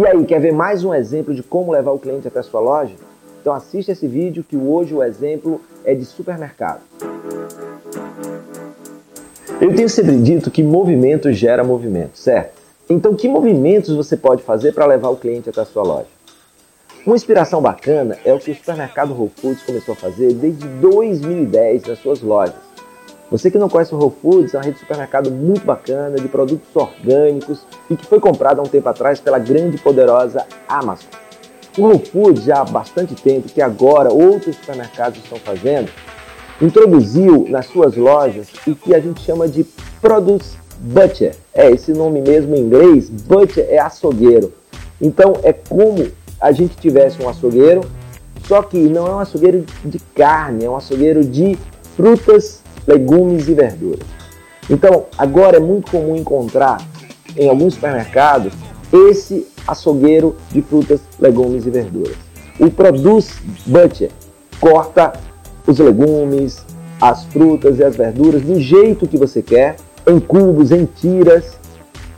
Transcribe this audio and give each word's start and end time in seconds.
E 0.00 0.06
aí, 0.06 0.24
quer 0.24 0.40
ver 0.40 0.50
mais 0.50 0.82
um 0.82 0.94
exemplo 0.94 1.34
de 1.34 1.42
como 1.42 1.72
levar 1.72 1.90
o 1.90 1.98
cliente 1.98 2.26
até 2.26 2.38
a 2.38 2.42
sua 2.42 2.58
loja? 2.58 2.94
Então 3.38 3.52
assista 3.52 3.92
esse 3.92 4.08
vídeo 4.08 4.42
que 4.42 4.56
hoje 4.56 4.94
o 4.94 5.02
exemplo 5.02 5.60
é 5.84 5.94
de 5.94 6.06
supermercado. 6.06 6.80
Eu 9.60 9.76
tenho 9.76 9.90
sempre 9.90 10.16
dito 10.16 10.50
que 10.50 10.62
movimento 10.62 11.30
gera 11.34 11.62
movimento, 11.62 12.16
certo? 12.16 12.62
Então 12.88 13.14
que 13.14 13.28
movimentos 13.28 13.94
você 13.94 14.16
pode 14.16 14.42
fazer 14.42 14.72
para 14.72 14.86
levar 14.86 15.10
o 15.10 15.16
cliente 15.16 15.50
até 15.50 15.60
a 15.60 15.66
sua 15.66 15.82
loja? 15.82 16.08
Uma 17.04 17.16
inspiração 17.16 17.60
bacana 17.60 18.16
é 18.24 18.32
o 18.32 18.38
que 18.38 18.52
o 18.52 18.56
supermercado 18.56 19.12
Whole 19.12 19.30
Foods 19.36 19.62
começou 19.64 19.92
a 19.92 19.96
fazer 19.96 20.32
desde 20.32 20.66
2010 20.66 21.84
nas 21.84 21.98
suas 21.98 22.22
lojas. 22.22 22.69
Você 23.30 23.48
que 23.48 23.58
não 23.58 23.68
conhece 23.68 23.94
o 23.94 23.98
Whole 23.98 24.12
Foods, 24.20 24.54
é 24.54 24.56
uma 24.56 24.64
rede 24.64 24.74
de 24.74 24.80
supermercado 24.80 25.30
muito 25.30 25.64
bacana, 25.64 26.16
de 26.16 26.26
produtos 26.26 26.68
orgânicos 26.74 27.64
e 27.88 27.96
que 27.96 28.04
foi 28.04 28.18
comprada 28.18 28.60
há 28.60 28.64
um 28.64 28.68
tempo 28.68 28.88
atrás 28.88 29.20
pela 29.20 29.38
grande 29.38 29.76
e 29.76 29.78
poderosa 29.78 30.44
Amazon. 30.68 31.06
O 31.78 31.82
Whole 31.82 32.04
Foods, 32.04 32.42
já 32.42 32.62
há 32.62 32.64
bastante 32.64 33.14
tempo, 33.14 33.48
que 33.48 33.62
agora 33.62 34.12
outros 34.12 34.56
supermercados 34.56 35.22
estão 35.22 35.38
fazendo, 35.38 35.88
introduziu 36.60 37.46
nas 37.48 37.66
suas 37.66 37.96
lojas 37.96 38.48
o 38.66 38.74
que 38.74 38.92
a 38.92 38.98
gente 38.98 39.20
chama 39.20 39.46
de 39.46 39.64
Produce 40.00 40.56
Butcher. 40.80 41.36
É 41.54 41.70
esse 41.70 41.92
nome 41.92 42.20
mesmo 42.20 42.56
em 42.56 42.60
inglês, 42.60 43.08
Butcher 43.08 43.64
é 43.68 43.78
açougueiro. 43.78 44.52
Então 45.00 45.34
é 45.44 45.52
como 45.52 46.10
a 46.40 46.50
gente 46.50 46.76
tivesse 46.76 47.22
um 47.22 47.28
açougueiro, 47.28 47.82
só 48.48 48.60
que 48.60 48.76
não 48.76 49.06
é 49.06 49.10
um 49.10 49.18
açougueiro 49.20 49.64
de 49.84 50.00
carne, 50.16 50.64
é 50.64 50.70
um 50.70 50.74
açougueiro 50.74 51.24
de 51.24 51.56
frutas, 51.94 52.59
legumes 52.86 53.48
e 53.48 53.54
verduras. 53.54 54.06
Então, 54.68 55.06
agora 55.18 55.56
é 55.56 55.60
muito 55.60 55.90
comum 55.90 56.16
encontrar 56.16 56.78
em 57.36 57.48
alguns 57.48 57.74
supermercados 57.74 58.52
esse 58.92 59.46
açougueiro 59.66 60.36
de 60.50 60.62
frutas, 60.62 61.00
legumes 61.18 61.66
e 61.66 61.70
verduras. 61.70 62.16
O 62.58 62.70
Produce 62.70 63.34
Butcher 63.66 64.10
corta 64.60 65.12
os 65.66 65.78
legumes, 65.78 66.64
as 67.00 67.24
frutas 67.24 67.78
e 67.78 67.84
as 67.84 67.96
verduras 67.96 68.42
do 68.42 68.60
jeito 68.60 69.06
que 69.06 69.16
você 69.16 69.40
quer, 69.40 69.76
em 70.06 70.18
cubos, 70.20 70.70
em 70.70 70.84
tiras, 70.84 71.58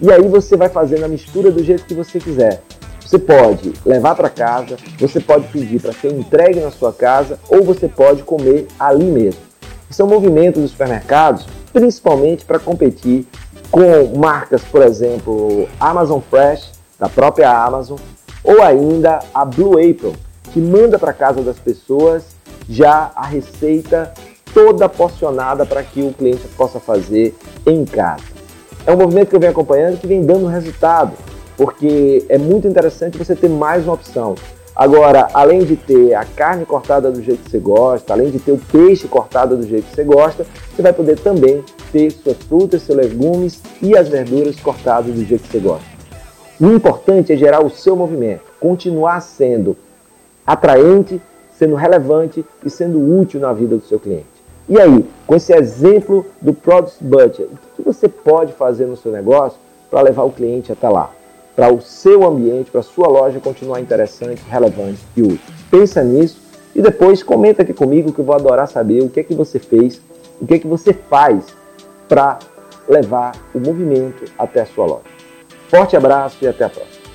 e 0.00 0.12
aí 0.12 0.28
você 0.28 0.56
vai 0.56 0.68
fazendo 0.68 1.04
a 1.04 1.08
mistura 1.08 1.50
do 1.50 1.62
jeito 1.62 1.84
que 1.84 1.94
você 1.94 2.20
quiser. 2.20 2.62
Você 3.04 3.18
pode 3.18 3.72
levar 3.86 4.14
para 4.14 4.28
casa, 4.28 4.76
você 4.98 5.18
pode 5.18 5.48
pedir 5.48 5.80
para 5.80 5.92
ser 5.92 6.12
entregue 6.12 6.60
na 6.60 6.70
sua 6.70 6.92
casa 6.92 7.38
ou 7.48 7.64
você 7.64 7.88
pode 7.88 8.22
comer 8.22 8.68
ali 8.78 9.06
mesmo. 9.06 9.47
São 9.90 10.06
movimentos 10.06 10.62
dos 10.62 10.70
supermercados, 10.70 11.46
principalmente 11.72 12.44
para 12.44 12.58
competir 12.58 13.26
com 13.70 14.16
marcas, 14.16 14.62
por 14.62 14.82
exemplo, 14.82 15.68
Amazon 15.78 16.20
Fresh, 16.20 16.72
da 16.98 17.08
própria 17.08 17.50
Amazon, 17.50 17.98
ou 18.42 18.62
ainda 18.62 19.20
a 19.34 19.44
Blue 19.44 19.78
Apron, 19.78 20.14
que 20.52 20.60
manda 20.60 20.98
para 20.98 21.12
casa 21.12 21.42
das 21.42 21.58
pessoas 21.58 22.24
já 22.68 23.10
a 23.14 23.26
receita 23.26 24.12
toda 24.52 24.88
porcionada 24.88 25.64
para 25.66 25.82
que 25.82 26.02
o 26.02 26.12
cliente 26.12 26.46
possa 26.56 26.80
fazer 26.80 27.36
em 27.66 27.84
casa. 27.84 28.24
É 28.86 28.92
um 28.92 28.96
movimento 28.96 29.28
que 29.28 29.36
eu 29.36 29.40
venho 29.40 29.52
acompanhando 29.52 30.00
que 30.00 30.06
vem 30.06 30.24
dando 30.24 30.46
resultado 30.46 31.12
porque 31.58 32.24
é 32.28 32.38
muito 32.38 32.68
interessante 32.68 33.18
você 33.18 33.34
ter 33.34 33.50
mais 33.50 33.82
uma 33.82 33.94
opção. 33.94 34.36
Agora, 34.78 35.28
além 35.34 35.64
de 35.64 35.74
ter 35.74 36.14
a 36.14 36.24
carne 36.24 36.64
cortada 36.64 37.10
do 37.10 37.20
jeito 37.20 37.42
que 37.42 37.50
você 37.50 37.58
gosta, 37.58 38.12
além 38.12 38.30
de 38.30 38.38
ter 38.38 38.52
o 38.52 38.58
peixe 38.58 39.08
cortado 39.08 39.56
do 39.56 39.66
jeito 39.66 39.86
que 39.86 39.96
você 39.96 40.04
gosta, 40.04 40.46
você 40.72 40.80
vai 40.80 40.92
poder 40.92 41.18
também 41.18 41.64
ter 41.90 42.12
suas 42.12 42.36
frutas, 42.36 42.82
seus 42.82 42.96
legumes 42.96 43.60
e 43.82 43.98
as 43.98 44.08
verduras 44.08 44.54
cortadas 44.60 45.12
do 45.12 45.24
jeito 45.24 45.42
que 45.42 45.50
você 45.50 45.58
gosta. 45.58 45.84
O 46.60 46.66
importante 46.66 47.32
é 47.32 47.36
gerar 47.36 47.60
o 47.64 47.68
seu 47.68 47.96
movimento, 47.96 48.42
continuar 48.60 49.20
sendo 49.20 49.76
atraente, 50.46 51.20
sendo 51.58 51.74
relevante 51.74 52.46
e 52.64 52.70
sendo 52.70 53.00
útil 53.20 53.40
na 53.40 53.52
vida 53.52 53.76
do 53.76 53.82
seu 53.82 53.98
cliente. 53.98 54.26
E 54.68 54.80
aí, 54.80 55.04
com 55.26 55.34
esse 55.34 55.52
exemplo 55.52 56.24
do 56.40 56.54
Produce 56.54 57.02
Budget, 57.02 57.48
o 57.52 57.58
que 57.74 57.82
você 57.82 58.08
pode 58.08 58.52
fazer 58.52 58.86
no 58.86 58.96
seu 58.96 59.10
negócio 59.10 59.58
para 59.90 60.02
levar 60.02 60.22
o 60.22 60.30
cliente 60.30 60.70
até 60.70 60.88
lá? 60.88 61.10
Para 61.58 61.74
o 61.74 61.80
seu 61.80 62.24
ambiente, 62.24 62.70
para 62.70 62.82
a 62.82 62.84
sua 62.84 63.08
loja 63.08 63.40
continuar 63.40 63.80
interessante, 63.80 64.40
relevante 64.48 65.00
e 65.16 65.22
útil. 65.22 65.40
Pensa 65.68 66.04
nisso 66.04 66.40
e 66.72 66.80
depois 66.80 67.20
comenta 67.20 67.62
aqui 67.62 67.74
comigo 67.74 68.12
que 68.12 68.20
eu 68.20 68.24
vou 68.24 68.36
adorar 68.36 68.68
saber 68.68 69.02
o 69.02 69.10
que 69.10 69.18
é 69.18 69.24
que 69.24 69.34
você 69.34 69.58
fez, 69.58 70.00
o 70.40 70.46
que 70.46 70.54
é 70.54 70.58
que 70.60 70.68
você 70.68 70.92
faz 70.92 71.46
para 72.08 72.38
levar 72.88 73.32
o 73.52 73.58
movimento 73.58 74.24
até 74.38 74.60
a 74.60 74.66
sua 74.66 74.86
loja. 74.86 75.02
Forte 75.68 75.96
abraço 75.96 76.36
e 76.42 76.46
até 76.46 76.62
a 76.62 76.68
próxima. 76.68 76.97